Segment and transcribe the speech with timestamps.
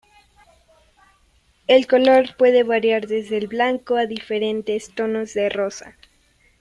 [1.67, 5.95] El color puede variar desde el blanco a diferentes tonos de rosa.